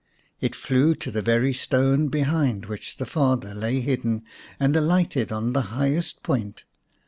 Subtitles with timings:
[0.39, 4.23] It flew to the very stone behind which the father lay hidden,
[4.59, 6.63] and alighted on the highest point.